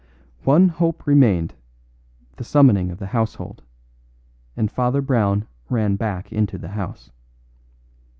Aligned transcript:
One 0.45 0.69
hope 0.69 1.05
remained, 1.05 1.53
the 2.37 2.43
summoning 2.43 2.89
of 2.89 2.97
the 2.97 3.05
household; 3.05 3.61
and 4.57 4.71
Father 4.71 4.99
Brown 4.99 5.47
ran 5.69 5.95
back 5.95 6.33
into 6.33 6.57
the 6.57 6.69
house. 6.69 7.11